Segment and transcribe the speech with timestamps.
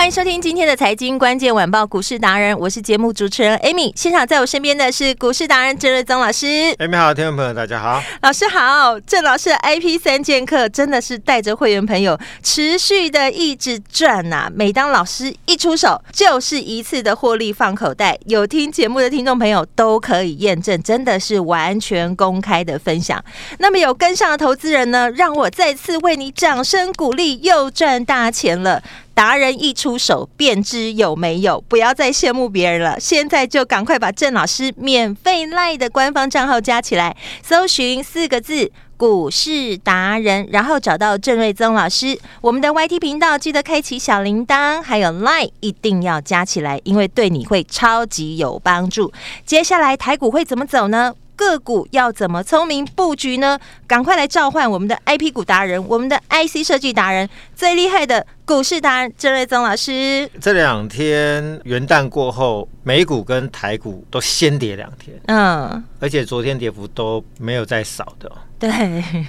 [0.00, 3.92] 欢迎收听今天的财经关键晚报股市达人，我是节目主持人 Amy。
[3.94, 6.46] 现场在我身边的是股市达人郑瑞宗老师。
[6.78, 8.98] Amy 好，听众朋友大家好，老师好。
[9.00, 14.50] 郑老师的 IP 三剑客真的是带着会员朋友持续的一直赚呐、啊。
[14.54, 18.18] 每当老师一出手，就是一次的获利放口袋。
[18.24, 23.22] 有听节目的听众朋友都可以验证，真的是完全公开的分享。
[23.58, 28.82] 那么有跟上的投资人呢，让我再次为你掌声鼓励，又赚大钱了。
[29.20, 32.98] 达人一出手便知有没有，不要再羡慕别人了。
[32.98, 42.18] 现在就赶快把郑老师免费 LINE 的官方账号加起来，搜寻四个字“股市达人”，然后找到郑瑞宗老师。
[42.40, 49.12] 我们的 YT 频道记得开启小铃铛，还有 LINE 一定要加起来，因为对你会超级有帮助。
[49.44, 51.12] 接下来台股会怎么走呢？
[51.36, 53.58] 个股要怎么聪明布局呢？
[53.86, 60.28] 赶快来召唤我们的 IP 股达人，我们的 IC 设计达人，最厉害的股市达人郑瑞宗老师。
[60.40, 68.28] 这两天元旦过后，美股跟台股都先跌两天，嗯，而且昨天跌幅都没有再少的。
[68.58, 68.68] 对，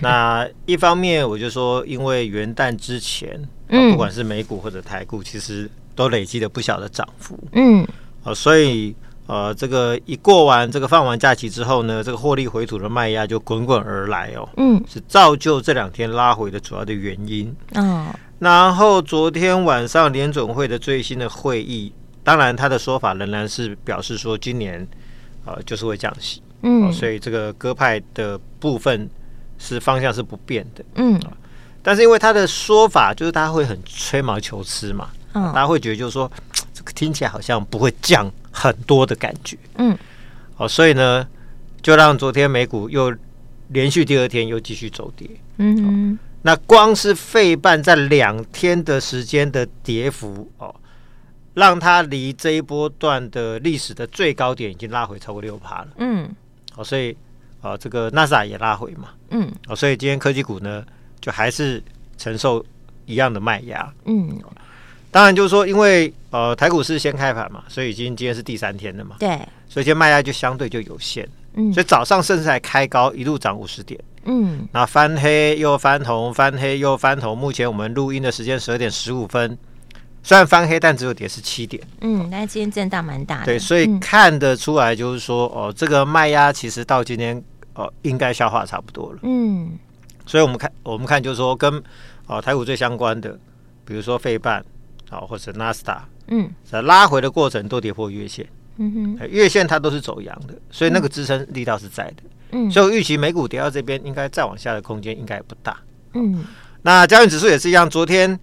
[0.02, 7.88] 那一方面我就说，因为元旦之前，嗯，不管是美股或者台股，其实都累积了不小的涨幅，嗯，
[8.24, 8.96] 啊，所以。
[9.28, 17.56] 呃，这个一过完这个放完假期之后呢，这个获利回吐的卖压就滚滚而来哦，嗯，是造就这两天拉回的主要的原因。
[17.76, 18.08] 哦，
[18.42, 21.94] 然后昨天晚上联准会的最新的会议，
[22.24, 24.86] 当然他的说法仍然是表示说今年
[25.46, 29.08] 呃就是会降息，嗯、呃，所以这个鸽派的部分
[29.60, 31.32] 是方向是不变的，嗯、呃，
[31.84, 36.30] 但是因为他的说法就是大家会很吹毛求疵嘛，嗯、大家会觉得就是说
[36.74, 38.30] 这个听起来好像不会降。
[38.54, 39.98] 很多的感觉，嗯，
[40.56, 41.26] 好，所以呢，
[41.82, 43.16] 就让昨天美股又
[43.70, 45.26] 连续第二天又继续走跌，
[45.56, 50.74] 嗯哼，那光是费半在两天的时间的跌幅哦，
[51.54, 56.30] 让它离这一波段的历史的最高点已经拉回超过六趴了，嗯，
[56.74, 57.16] 好，所以
[57.62, 60.84] 啊，这个纳斯达也拉回嘛，嗯，好，所以今天科技股呢，
[61.20, 61.82] 就还是
[62.18, 62.66] 承受
[63.06, 64.40] 一样的卖压，嗯。
[65.14, 69.28] 当然，就是说，因为呃，台股是先开盘嘛，所以已经今天是第三天了嘛，对，
[69.68, 77.38] 所以今天卖压就相对就有限，嗯，所以早上甚至还开高，一路涨五十点，嗯，那翻黑又翻红，翻黑又翻红。
[77.38, 79.58] 目前我们录音的时间十二点十五分，
[80.24, 87.38] 虽然翻黑，但只有跌是七点，嗯，但是今天震荡蛮大的，对，所以看得出来，就是说，哦、呃，这个卖压其实到今天，
[87.74, 89.72] 哦、呃，应该消化差不多了，嗯，
[90.26, 91.74] 所以我们看，我们看，就是说，跟
[92.28, 93.38] 哦、呃、台股最相关的，
[93.86, 94.64] 比如说费半。
[95.10, 102.30] 好，或者纳斯达，嗯，在拉回的过程都跌破月线，嗯哼，月线它都是走阳的，所以那个支撑力道是在的，嗯，
[102.72, 105.80] 所以预期美股跌到这边，应该再往下的空间应该也不大，
[106.14, 106.44] 嗯，
[106.82, 108.40] 那加权指数也是一样，昨天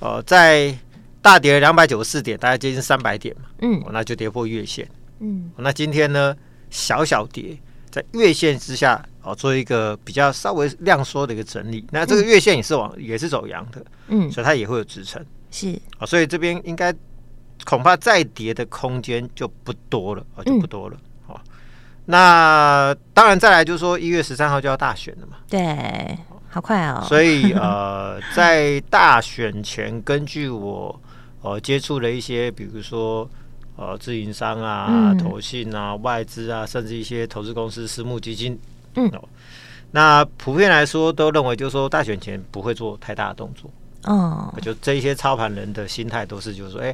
[0.00, 0.74] 呃在
[1.20, 4.88] 大跌了两百九十四点，大概接近三百点嘛，嗯，那就跌破月线，
[5.20, 6.34] 嗯，那今天呢
[6.70, 7.56] 小小跌，
[7.90, 15.24] 在月线之下哦，做一个比较稍微量缩的一个整理，那这个月线也是往也是走阳的，嗯，所以它也会有支撑。
[15.50, 15.78] 是。
[15.98, 16.92] 啊，所以这边应该
[17.64, 20.96] 恐怕再跌的空间就不多了啊，就不多了。
[20.96, 21.00] 嗯，
[22.06, 25.36] 那当然再来就是说一月十三号就要大选了嘛。
[25.48, 26.18] 对，
[26.48, 27.04] 好快哦。
[27.06, 31.00] 所以呃， 在大选前，根据我
[31.42, 33.28] 呃接触的一些，比如说
[33.76, 38.58] 呃自营商啊、嗯、投信啊、外资啊，甚至一些投资公司、私募基金，
[38.96, 39.10] 嗯，
[39.92, 43.70] 那普遍来说都认为，就是说大选前不会做太大的动作。
[44.04, 46.92] 哦，就这一些操盘人的心态都是，就是说，哎，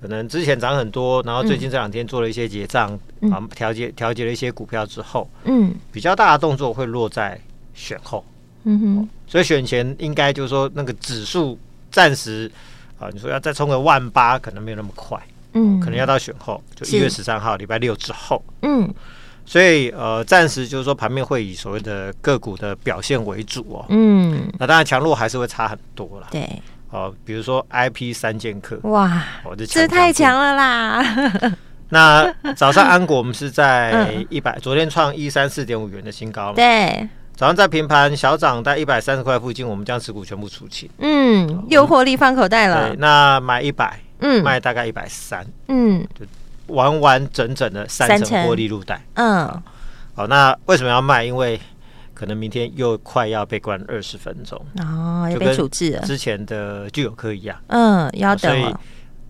[0.00, 7.40] 可能之前涨很多，然后最近这两天做了一些结账，嗯、啊，调节调节了一些股票之后，嗯，比较大的动作会落在
[7.74, 8.24] 选后，
[8.64, 11.58] 嗯哼，所以选前应该就是说那个指数
[11.90, 12.50] 暂时
[12.98, 15.20] 啊，你说要再冲个万八，可能没有那么快，
[15.52, 18.92] 嗯，可能要到选后，就一月十三号礼拜六之后，嗯。
[19.50, 23.86] 所以呃，暂时就是说盘面会以所谓的个股的表现为主哦。
[23.88, 26.28] 嗯，那当然强弱还是会差很多啦。
[26.30, 26.46] 对，
[27.24, 31.04] 比如说 IP 三剑客，哇，哦、这这太强了啦！
[31.90, 36.54] 那早上安国我们是在 一百、嗯，昨天创一三四点五元的新高嘛？
[36.54, 37.08] 对。
[37.34, 40.90] 早上在平盘小涨，在一百三十块附近，我们将持股全部出清。
[40.98, 42.88] 嗯，又获利放口袋了。
[42.88, 46.26] 对，那买一百，嗯，卖大概一百三，嗯，就
[46.74, 49.00] 完完整整的三成获利入袋。
[49.14, 49.46] 嗯，
[50.16, 51.22] 好，那为什么要卖？
[51.22, 51.60] 因为
[52.18, 57.56] 可能明天又快要被关二十分钟哦，要被处置了，之前的聚友科一样。
[57.68, 58.50] 嗯，要等。
[58.50, 58.74] 所以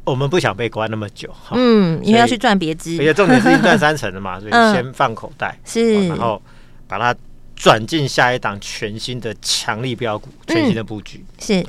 [0.04, 1.28] 我们不想被关那么久。
[1.52, 6.40] 嗯，因为要去赚别支，而且重点是赚 三成的嘛，所以先放口袋，是，然后
[6.86, 7.14] 把它。
[7.60, 11.66] 转进下一档全新的强力标股，全新的布局、嗯、是。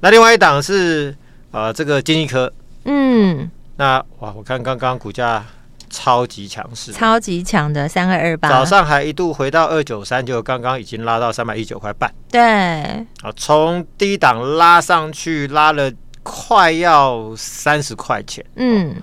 [0.00, 1.16] 那另外一档是
[1.52, 2.52] 呃这个金济科，
[2.86, 5.46] 嗯，那哇，我看刚刚股价
[5.92, 15.92] 超级强势，超级强的三二二八，早上还一度回到二九三，就刚刚已经拉到三百一十九块半，对，啊，从低档拉上去，拉了
[16.22, 18.96] 快要三十块钱，嗯，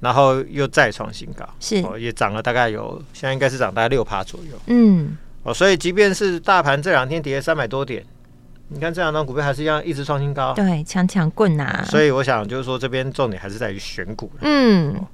[0.00, 5.16] 然后又再创新高，是，也涨了大概有，现在应该是涨大概六趴左右，嗯。
[5.42, 8.04] 哦，所以即便是大盘这两天跌了三百多点，
[8.66, 11.84] 你看这两张股票还是一样一直创新高，对，强强棍呐、啊。
[11.88, 14.28] 所以我想就是说，这边重点还是在于选股。
[14.40, 15.06] 嗯、哦，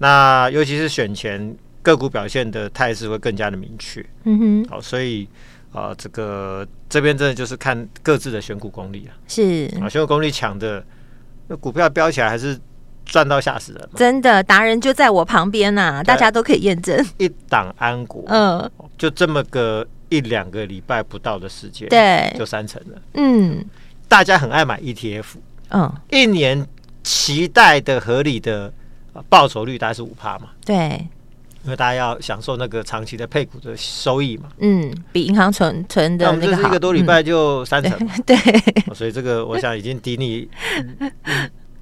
[0.00, 4.04] 那尤其是选前个股表现的态势会更加的明确。
[4.24, 5.28] 嗯哼，好、哦，所以
[5.72, 9.14] 啊、呃，这个这边真的就是看各自的选股功力啊。
[9.28, 10.84] 是啊，选股功力强的，
[11.46, 12.58] 那股票飙起来还是。
[13.06, 13.88] 赚到吓死人！
[13.96, 17.04] 真的，达人就在我旁边呐、啊，大家都可以验证。
[17.18, 23.02] 一档安国，嗯，就这么个一两个礼拜不到的时间，对，就三成了。
[23.14, 23.64] 嗯，
[24.06, 25.24] 大家很爱买 ETF，
[25.70, 26.64] 嗯，一年
[27.02, 28.72] 期待的合理的
[29.28, 31.06] 报酬率大概是五趴嘛，对，
[31.64, 37.92] 因为大家要享受那个长期的配股的收益嘛，嗯，比银行存存的我们就是一个多礼拜就三成，
[38.26, 38.36] 对，
[38.94, 40.48] 所以这个我想已经抵你。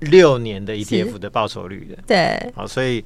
[0.01, 3.05] 六年的 ETF 的报酬率了，对，好，所以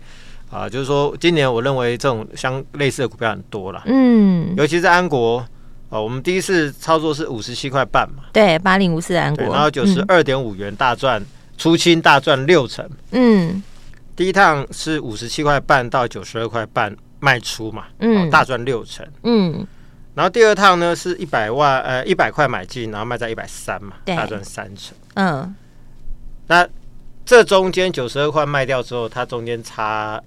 [0.51, 5.39] 啊，就是说，今年我认为这种相类似的股票很多了，嗯，尤其是安国，
[5.89, 11.27] 啊，我们第一次操作是五十七块半嘛，对，八零五四安国，然后九十二点五元大赚，嗯、
[11.57, 13.63] 出清大赚六成，嗯，
[14.15, 19.67] 第一趟是五十七块半到九十二块半卖出嘛，嗯，大赚六成，嗯，
[20.15, 25.55] 然后第二趟呢是一百万，呃，一百块买进，然后卖在一百三嘛，大赚三成，嗯，
[26.47, 26.69] 那。
[27.25, 30.21] 这中间九十二块卖掉之后，它中间差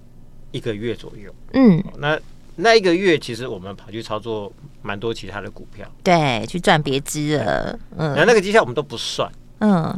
[0.52, 1.30] 一个月左右。
[1.52, 2.18] 嗯，那
[2.56, 4.52] 那一个月其实我们跑去操作
[4.82, 7.78] 蛮多其他的股票，对，去赚别支了。
[7.98, 9.30] 嗯，那那个绩效我们都不算。
[9.60, 9.94] 嗯，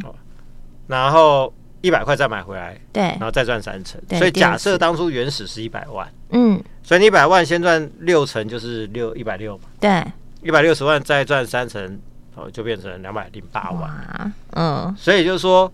[0.87, 4.01] 然后一百块再买回来，对，然后再赚三成。
[4.09, 9.63] 所以假设当初原始是一百万，嗯，所以你一百万先赚六成就是六一百六嘛。
[9.79, 10.03] 对，
[10.41, 11.99] 一百六十万再赚三成，
[12.35, 14.33] 哦，就变成两百零八万。
[14.51, 15.71] 嗯，所以就是说。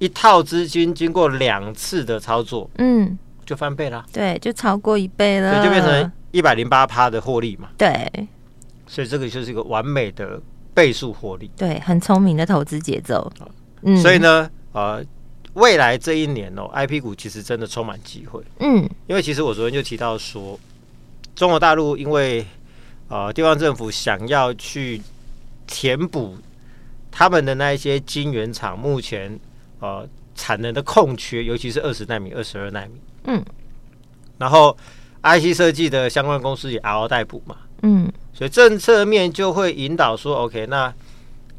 [0.00, 4.04] 一套资金经过两次的操作，嗯，就翻倍了。
[4.12, 7.68] 对，就超过一倍了，对，就变成一百零八趴的获利嘛。
[7.78, 8.28] 对，
[8.88, 10.38] 所以这个就是一个完美的
[10.74, 11.48] 倍数获利。
[11.56, 13.32] 对，很聪明的投资节奏。
[13.82, 15.02] 嗯，所以呢，呃，
[15.54, 18.42] 未来这一年哦，IP 股其实真的充满机会。
[18.60, 20.58] 嗯，因为其实我昨天就提到说，
[21.34, 22.46] 中国大陆因为
[23.08, 25.00] 呃地方政府想要去
[25.66, 26.36] 填补
[27.10, 29.38] 他们的那一些晶圆厂，目前。
[29.80, 32.92] 呃，产能的空缺，尤其是二十纳米、二十二纳米，
[33.24, 33.44] 嗯，
[34.38, 34.74] 然后
[35.22, 40.94] IC 设计的相关公司也嗷嗷待哺嘛，嗯，所以政策面就会引导说，OK，那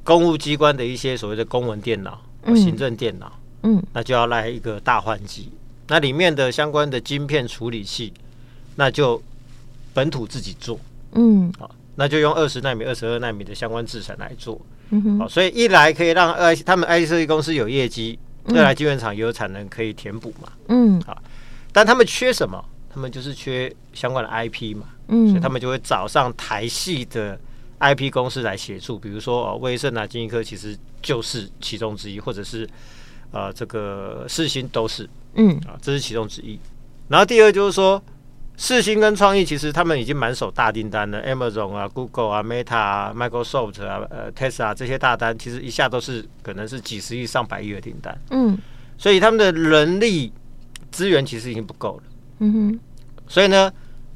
[0.03, 3.44] 公务机关的一些所谓的公文电脑、嗯、行政电脑，嗯，
[3.93, 5.49] 那就要来一个大换机，
[5.87, 8.11] 那里面的相关的晶片处理器，
[8.75, 9.21] 那就
[9.93, 10.79] 本土自己做，
[11.13, 14.59] 嗯，好，那就用二十纳米、二十二纳米的相关制程来做。
[14.89, 18.19] 嗯哼，好，所以一来可以让 I 他们 IC 设计公司有业绩，
[18.49, 20.51] 二来晶圆厂也有产能可以填补嘛。
[20.67, 21.21] 嗯，好，
[21.71, 22.63] 但他们缺什么？
[22.93, 24.87] 他们就是缺相关的 IP 嘛。
[25.07, 27.39] 嗯，所以他们就会找上台系的
[27.79, 32.67] IP 公司来协助，比如说哦，威盛啊、金一科其实就是其中之一，或者是
[33.31, 35.09] 呃这个四星都是。
[35.35, 36.59] 嗯，啊，这是其中之一。
[37.07, 38.01] 然后第二就是说。
[38.57, 48.17] 四星跟创意其实他们已经满手大订单了，Amazon 啊、Google 啊、Meta 啊、Microsoft 啊、呃 Tesla 这些大单，其实一下都是可能是几十亿、上百亿的订单。
[48.29, 48.57] 嗯，
[48.97, 50.31] 所以他们的人力
[50.89, 52.03] 资源其实已经不够了。
[52.39, 52.79] 嗯哼，
[53.27, 53.69] 所以呢，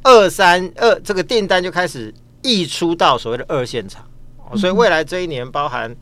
[0.03, 4.07] 二三二这个订单就开始溢出到所谓的二线厂。
[4.55, 5.93] 所以未来这一年，包含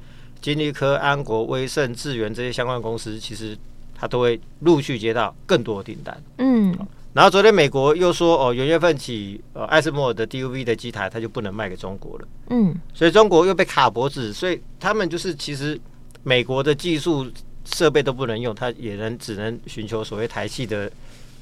[0.42, 3.58] 金立科、安国、威盛、智源这些相关公司，其实
[3.96, 6.24] 它都会陆续接到更多的订单。
[6.38, 6.78] 嗯。
[7.14, 12.28] 然后昨天美国又说哦，元月份起，呃，艾斯摩尔的 DUV 的机台它就不能卖给中国了。
[12.50, 15.80] 嗯，所以中国又被卡脖子，所以他们就是其实
[16.22, 17.26] 美国的技术
[17.66, 20.92] 设备都不能用，它也能只能寻求所谓台系的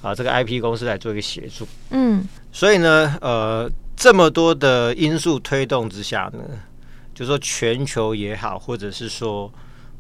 [0.02, 1.68] 啊这个 IP 公司来做一个协助。
[1.90, 6.40] 嗯，所以呢，呃，这么多的因素推动之下呢，
[7.15, 9.51] 就是说全球也好，或者是说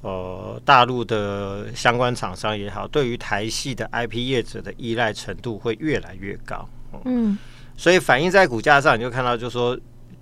[0.01, 6.67] 呃大陆的相关厂商也好，对于台系的 IP 业者的依赖程度会越来越高。
[7.05, 7.37] 嗯，
[7.75, 9.77] 所以反映在股价上，你就看到，就是说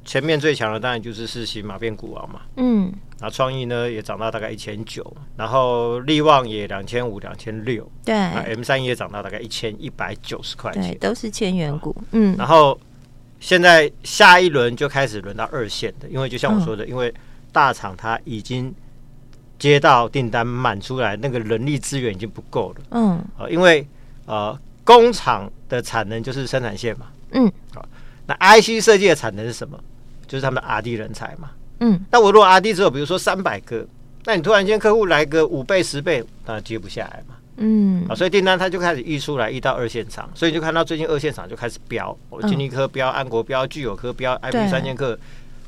[0.06, 2.42] 前面最强的当然就是世芯嘛，变股王嘛。
[2.58, 7.90] 嗯，然后创意呢也涨到大概一千九，然后力旺也两千五、两千六。
[8.06, 11.96] 对，M 三也涨到大概一千一百九十块钱，对，都是千元股。
[12.12, 12.80] 嗯，然后
[13.44, 17.14] 现在下一轮就开始轮到二线的，因为就像我说的，嗯、因为
[17.52, 18.74] 大厂它已经
[19.60, 22.82] 接到订单满出来，那个人力资源已经不够了。
[22.92, 23.86] 嗯，呃，因为
[24.26, 24.58] 呃。
[24.86, 27.88] 工厂的产能就是生产线嘛，嗯，好，
[28.26, 29.82] 那 IC 设计的产能是什么？
[30.28, 33.88] 就是他们的 RD 人才嘛，嗯，那我如果 RD 只有比如说三百个，
[34.26, 42.16] 那你突然间客户来个五倍十倍，那接不下来嘛，嗯，啊，所以订单它就开始溢出来，溢到二线厂，所以就看到最近二线厂就开始飙，
[42.48, 45.18] 金立科飙，安国飙，聚友科飙，IP 三剑客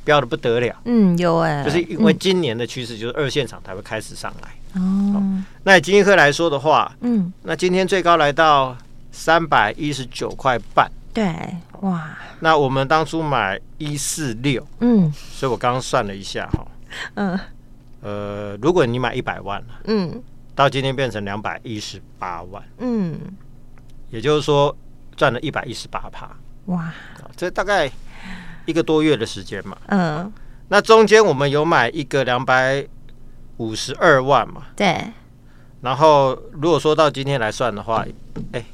[0.03, 5.21] 飙的不得了，嗯，有哎，就是因为今年的趋势就是二线厂才会开始上来，哦，
[5.63, 8.75] 那以金立科来说的话，嗯，那今天最高来到。
[9.17, 11.33] 三百一十九块半，对，
[11.79, 12.17] 哇！
[12.41, 16.67] 那我们当初买一四六，嗯，所以我刚刚算了一下哈，
[17.13, 17.39] 嗯，
[18.01, 20.21] 呃，如果你买一百万嗯，
[20.55, 23.19] 到今天变成两百一十八万，嗯，
[24.09, 24.75] 也就是说
[25.15, 26.29] 赚了一百一十八趴，
[26.65, 26.93] 哇！
[27.35, 27.91] 这大概
[28.65, 30.31] 一个多月的时间嘛，嗯，
[30.69, 32.83] 那中间我们有买一个两百
[33.57, 35.11] 五十二万嘛，对，
[35.81, 38.05] 然后如果说到今天来算的话，
[38.53, 38.65] 哎。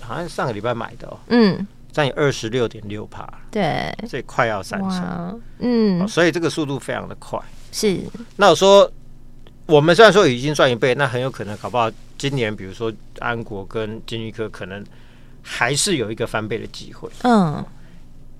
[0.00, 7.36] 好像上个礼拜买的哦，嗯，占有二十六点六趴，对，这快要三成，嗯，所以这个速度非常的快。
[7.72, 8.00] 是，
[8.36, 8.88] 那我说，
[9.66, 14.84] 我们虽然说已经赚一倍，那很有可能搞不好今年，比如说安国跟金立科，可能
[15.42, 17.08] 还是有一个翻倍的机会。
[17.22, 17.64] 嗯，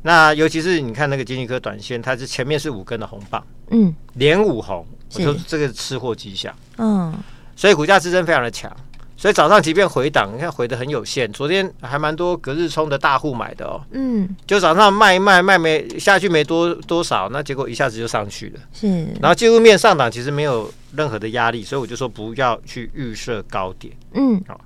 [0.03, 7.13] 那尤其是你看那个金立科短线，它是前面是五根的红棒，嗯，连五红，我说这个吃货迹象，嗯，
[7.57, 8.75] 所以股价支撑非常的强。
[9.17, 11.33] 所以早上即便回档，你看回的很有限。
[11.33, 18.61] 昨天还蛮多隔日冲的大户买的哦，嗯，就早上卖一卖，卖没下去没多多少，那结果一下子就上去了。
[18.75, 18.87] 是，
[19.21, 23.91] 然后技术面上档其实没有任何的压力，所以我就说不要去预设高点。
[24.13, 24.61] 嗯，好，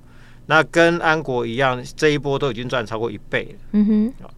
[0.47, 3.59] 那跟安国一样，这一波都已经赚超过一倍了。
[3.71, 4.29] 嗯哼，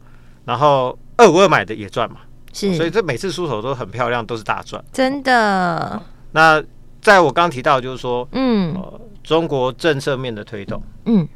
[0.46, 2.18] 然后二五二买的也赚嘛，
[2.54, 6.00] 是，所以这每次出手都很漂亮，都是大赚，真的。
[6.34, 6.64] 那
[7.02, 8.76] 在我刚提到就是说，嗯。
[8.76, 11.28] 呃中国政策面的推动，嗯，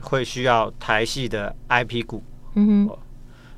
[0.00, 2.22] 会需要台系的 IP 股，
[2.54, 2.98] 嗯哼，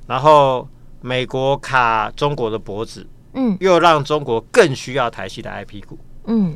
[0.07, 0.69] 然后
[1.01, 6.55] 美国卡中国的脖子，嗯，又让中国更需要台系的 IP 股，嗯，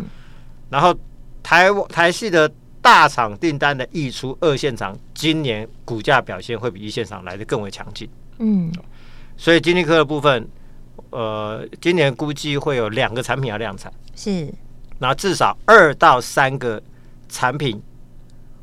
[0.69, 0.95] 然后
[1.43, 8.07] 台台系的大厂订单的溢出，二线厂今年股价表现会比一线厂来得更为强劲，
[8.41, 8.71] 嗯，
[9.39, 10.47] 所以金立科的部分，
[11.09, 14.53] 呃，今年估计会有两个产品要量产，是，
[14.99, 16.83] 然后至少二到三个。
[17.33, 17.83] 产品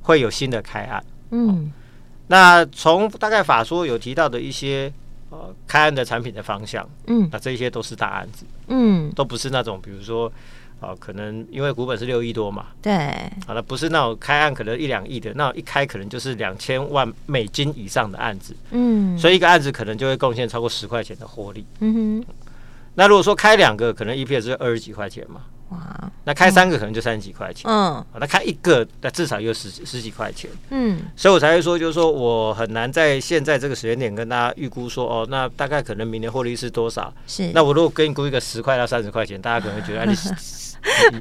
[0.03, 1.71] 会有新的开案，嗯，
[2.27, 4.93] 那从大概法说有提到的一些
[5.31, 10.27] 呃开案的产品的方向，嗯，那这些都是大案子，嗯，都不是那种比如说
[10.79, 22.25] 啊、呃，可能因为股本是六亿多嘛，对，好了，不是那种开案可能一两亿的，那一开可能就是两千万美金以上的案子，嗯，所以一个案子可能就会贡献超过十块钱的获利，嗯哼，
[22.93, 25.41] 那如果说开两个，可能 EPS 是二十几块钱嘛。
[25.69, 37.13] 哇，那开三个可能就三十几块钱，嗯，那开一个那至少有十十几块钱，嗯，所以我才会说，就是说我很难在现在这个时间点跟大家预估说，哦，那大概可能明年获利是多少？
[37.27, 40.05] 是，那我如果给你估一个十块到三十块钱，大家可能会觉得，哎，
[41.11, 41.19] 你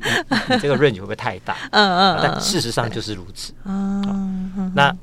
[0.61, 1.57] 这个 range 会不会太大？
[1.73, 4.95] 嗯嗯，但事实上就是如此，嗯，那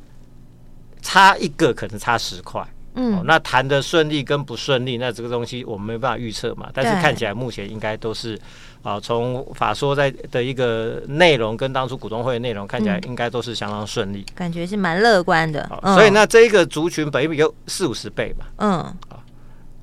[1.02, 2.66] 差一个可能差十块。
[2.96, 6.70] 嗯，那谈的顺利跟不顺利，那这个东西我们没办法预测嘛。
[6.74, 8.40] 但是看起来目前应该都是
[8.84, 15.70] 啊，从法说在的一个内容跟当初股东会的内容看起来应该都是相当顺利，感觉是蛮乐观的。
[15.84, 18.46] 所以那这一个族群本有四五十倍吧。
[18.58, 18.94] 嗯。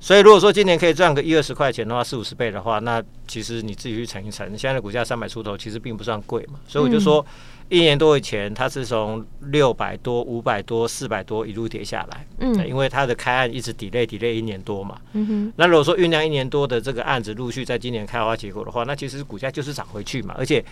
[0.03, 6.59] 所以如果说今年可以赚个一二十块钱的话，四五十倍的话，那其实你自己去乘一乘，现在的股价三百出头，其实并不算贵嘛。
[6.67, 7.25] 所以我就说。
[7.69, 15.53] 一年多以前，它是从六百多、五百多、四百多一路跌下来，嗯，因为它的开案一直 delay delay 一年多嘛，嗯哼。
[15.55, 20.35] 那如果说酝酿一年多的这个案子陆续在今年开花结果的话，那其实股价就是涨回去嘛。
[20.37, 20.63] 而且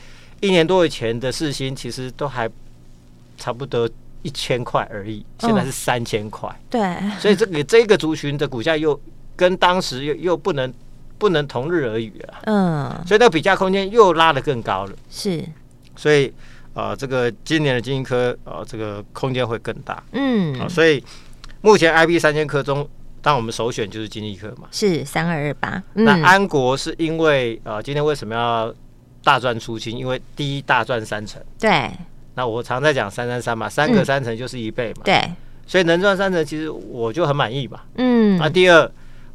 [0.41, 2.47] 一年多以前的世芯其实都还
[3.37, 3.89] 差不多
[4.21, 6.81] 一千块而已，现在是三千块，对。
[7.19, 8.99] 所以这个这个族群的股价又
[9.35, 10.73] 跟当时又又不能
[11.17, 13.07] 不能同日而语啊，嗯。
[13.07, 15.43] 所以那个比价空间又拉得更高了，是。
[15.95, 16.33] 所以。
[16.73, 20.01] 呃，这个今年的金一科呃，这个空间会更大。
[20.13, 21.03] 嗯，好，所以
[21.59, 22.87] 目前 I P 三千科中，
[23.21, 25.83] 当我们首选就是金一科嘛，是三二二八。
[25.95, 28.73] 那安国是因为呃，今天为什么要
[29.21, 29.97] 大赚出清？
[29.97, 31.43] 因为第一大赚三成。
[31.59, 31.91] 对。
[32.35, 35.01] 那我常在讲三三三嘛，三个三成就是一倍嘛。
[35.03, 35.21] 对。
[35.67, 37.81] 所以能赚三成，其实我就很满意嘛。
[37.95, 38.37] 嗯。
[38.37, 38.89] 那第二。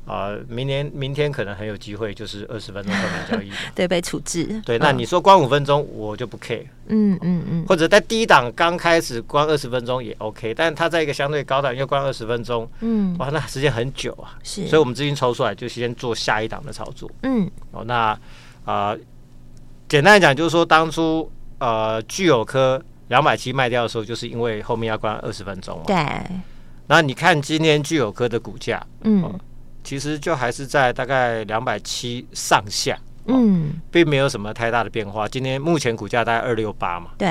[0.06, 4.62] 啊、呃，明年明天可能很有机会，就是二十分钟开盘交易， 对，被处置。
[4.64, 6.64] 对，那你说关五分钟，我就不 care。
[6.86, 7.64] 嗯嗯嗯。
[7.66, 14.38] 或者在低档刚开始关二十分钟也 OK，但它在一个相对高档又关二十分钟，嗯，哇，那时间很久啊。
[14.44, 14.68] 是。
[14.68, 17.10] 所以我们资金抽出来就先做下一档的操作。
[17.24, 17.50] 嗯。
[17.72, 18.10] 哦，那
[18.64, 18.98] 啊、呃，
[19.88, 25.84] 简单来讲就是说，当初呃聚友科两百七卖掉的时候，就是因为后面要关二十分钟嘛。
[25.84, 25.96] 对。
[26.86, 29.20] 那你看今天聚友科的股价，嗯。
[29.24, 29.40] 呃
[29.86, 35.28] 其实就还是在大概两百七上下，嗯，并没有什么太大的变化。
[35.28, 37.28] 今天目前股价大概二六八嘛，对，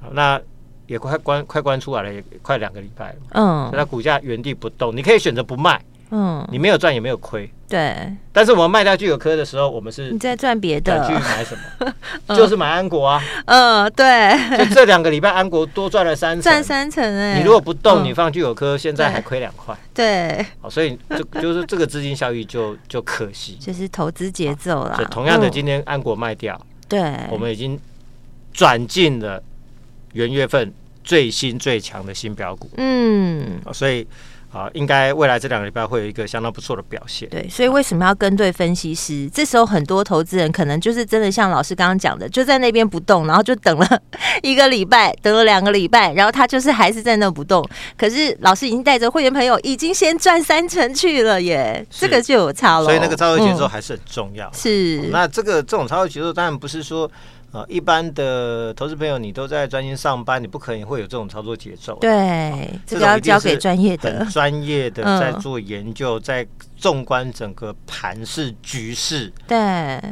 [0.00, 0.40] 好，那
[0.86, 5.82] 也快关快关出来了，也快两个礼拜了，嗯，那股价原地不动，你可以选择不卖。
[6.10, 8.12] 嗯，你没有赚也没有亏，对。
[8.32, 11.92] 但是我们卖掉聚友科的时候，我们是你在赚别的，去买什么？
[12.36, 13.20] 就是买安国啊。
[13.46, 14.36] 嗯，对。
[14.58, 17.38] 就这两个礼拜，安国多赚了三成，赚三成哎。
[17.38, 19.76] 你如果不动，你放聚友科，现在还亏两块。
[19.92, 20.44] 对。
[20.60, 24.94] 好，所以就就是这个资金效益就就可惜，就是投资节奏啦。
[24.96, 27.78] 所以同样的，今天安国卖掉，对，我们已经
[28.52, 29.42] 转进了
[30.12, 32.70] 元月份最新最强的新标股。
[32.76, 34.06] 嗯，所以。
[34.54, 37.28] 啊，应该未来这两个礼拜会有一个相当不错的表现。
[37.28, 39.28] 对，所以为什么要跟对分析师？
[39.28, 43.86] 这时候很多投资人可能就是真的像老师刚刚讲的，就在那边不动，然后就等了
[44.42, 47.68] 一个礼拜，等了两个礼拜，然后他就是还是在那不动。
[47.98, 52.84] 可是老师已经带着会员朋友已经先赚三成去了耶，这个就有差了。
[52.84, 54.46] 所以那个操作节奏还是很重要。
[54.46, 57.10] 嗯、是，那这个这种操作节奏当然不是说。
[57.54, 61.96] 啊，一般的投资朋友，你都在专心上班，你不可能会有这种操作节奏。
[62.00, 66.44] 对，这个要交给专业的、专业的在做研究，在
[66.76, 69.32] 纵观整个盘市局势。
[69.46, 69.56] 对，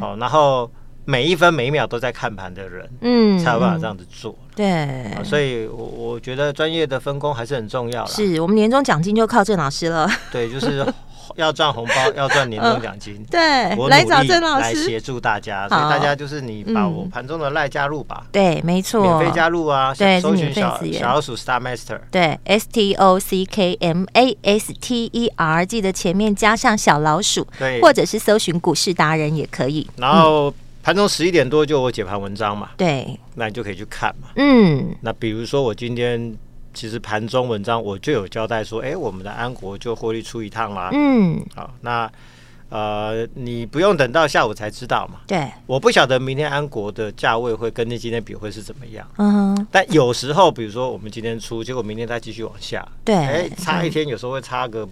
[0.01, 0.71] 哦，然后
[1.05, 4.39] 每一分每一秒都在看盘的人，嗯，才有办法这样子做。
[4.55, 8.11] 对，所以我我觉得专业的分工还是很重要的。
[8.11, 10.09] 是我们年终奖金就靠郑老师了。
[10.31, 10.87] 对，就是。
[11.37, 14.63] 要赚红包， 要赚年终奖金，嗯，对，我来找郑老师。
[14.63, 29.89] 来协助大家，所以大家就是你把我盘中的赖加入吧，对，没错，免费加入啊，对，搜寻小小老鼠 Star Master，对，S T O C K M A S T E R，记得前面加上小老鼠，对，或者是搜寻股市达人也可以。
[29.97, 36.35] 然后盘中十一点多就我解盘文章嘛，对，那你就可以去看嘛，嗯，那比如说我今天。
[36.75, 40.91] 其实盘中文章我就有交代说，哎，我们的安国就获利出一趟啦。
[40.93, 42.11] 嗯，好，那
[42.69, 45.21] 呃，你不用等到下午才知道嘛。
[45.27, 49.07] 对，我不晓得明天安国的价位会跟你今天比会是怎么样。
[49.19, 52.87] 嗯哼，但有时候，比如说我们今天出，结果明天再继续往下。
[53.05, 54.89] 对，哎，差一天有时候会差个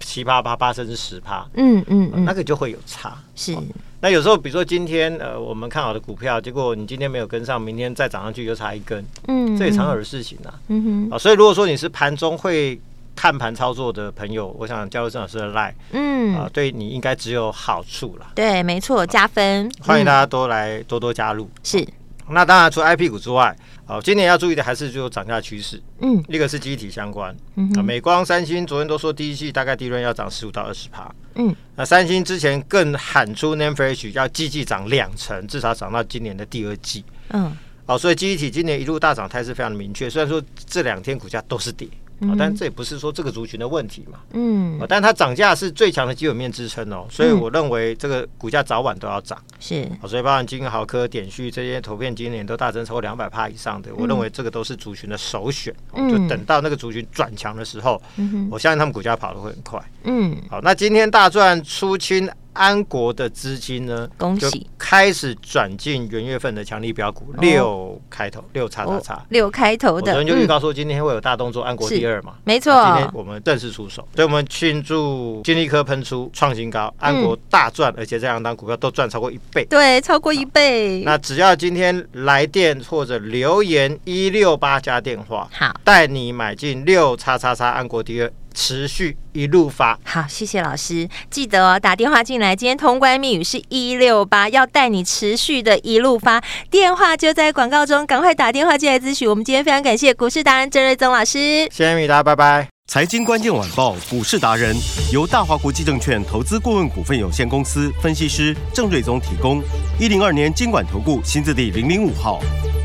[0.00, 1.46] 七八八八甚至十趴。
[1.54, 3.18] 嗯嗯嗯，那个就会有差。
[3.34, 3.54] 是。
[4.00, 10.54] 那有时候，比如说今天呃，我们看好的股票，结果你今天没有跟上，明天再涨上去又差一根，嗯，这也常有的事情啊。
[10.68, 12.80] 嗯哼，啊，所以如果说你是盘中会
[13.16, 18.26] 看盘操作的朋友，我想加入郑老师的 Line，嗯，啊，对你应该只有好处了。
[18.36, 19.68] 对，没错，加分。
[19.80, 21.50] 欢迎大家多来多多加入。
[21.64, 21.84] 是。
[22.30, 25.82] 那当然，除了 IP 股之外，好，今年要注意的还是就涨价趋势。
[26.00, 27.34] 嗯，一个是记忆体相关。
[27.56, 31.10] 嗯啊，美光、三星昨天都说第一季大概利润要涨十五到二十趴。
[31.36, 37.04] 嗯，那三星之前更喊出 Name Flash 要季季涨两成，至少涨到今年的第二季。
[37.30, 40.10] 嗯，好，所以记忆体今年一路大涨态势非常的明确。
[40.10, 41.88] 虽然说这两天股价都是跌。
[42.20, 58.02] 哦，但这也不是说这个族群的问题嘛，嗯，啊但它涨价是最强的基本面支撑哦，所以我认为这个股价早晚都要涨，是，所以包含金豪科、点旭这些投片今年都大增超过两百帕以上的，我认为这个都是族群的首选，就等到那个族群转强的时候，
[58.50, 62.28] 我相信他们股价跑得会很快，嗯，好，那今天大赚出清。
[62.58, 70.12] 安国的资金呢，恭喜开始转进元月份的强力标股，六开头六叉叉叉，六开头的。
[70.12, 72.72] 我昨天就预告说今天会有大动作，安国第二嘛，没错。
[72.86, 81.02] 今天我们正式出手，所以我们庆祝金立科喷出创新高，安国大赚，而且这两档股票都赚超过一倍，对，超过一倍。
[81.04, 88.32] 那只要今天来电或者留言一六八加电话，好，带你买进六叉叉叉安国第二。
[88.58, 99.30] 持续一路发好，谢谢老师，记得哦，打电话进来，今天通关密语是一六八，要带你持续的一路发，电话就在广告中，赶快打电话进来咨询。
[99.30, 102.68] 我们今天非常感谢股市达人郑瑞宗老师，谢谢米达，拜拜。
[102.88, 104.74] 财经关键晚报股市达人
[105.12, 109.62] 由大华国际证券投资顾问股份有限公司分析师郑瑞宗提供，
[110.00, 112.40] 一零二年经管投顾新字第零零五号。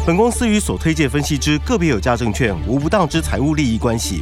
[0.05, 4.21] 本公司与所推介分析之个别有价证券无不当之财务利益关系。